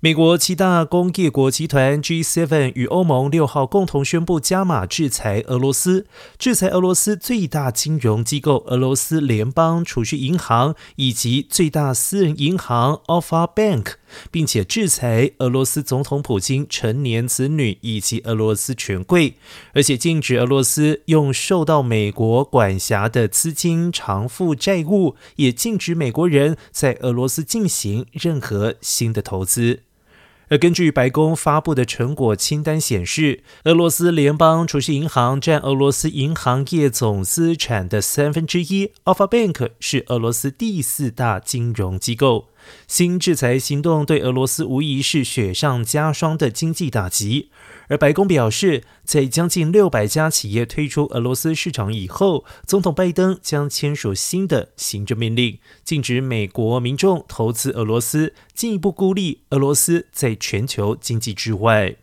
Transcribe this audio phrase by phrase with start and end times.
[0.00, 6.06] 美国七大工业国集团 G7 与欧盟六号共同宣布加码制裁俄罗斯，
[6.38, 13.94] 制裁俄罗斯最大金融机构俄罗斯联邦储蓄银行以及最大私人银行 Alfa Bank，
[14.30, 19.34] 并且制裁俄罗斯总统普京成年子女以及俄罗斯权贵，
[19.72, 29.80] 而且禁止俄罗斯用受到美国管辖的资金偿付债务，也禁止美国人在俄罗斯进行任何新的投资。
[30.48, 42.46] 而根据白宫发布的成果清单显示，俄罗斯联邦储蓄银行占俄罗斯银行业总资产的三分之一，Alfa Bank 是俄罗斯第四大金融机构。
[42.86, 47.50] 新制裁行动对俄罗斯无疑是雪上加霜的经济打击。
[47.88, 61.96] 而白宫表示，在将近六百家企业退出俄罗斯市场以后，总统拜登将签署新的行政命令，禁止美国民众投资俄罗斯，进一步孤立俄罗斯在全球经济之外。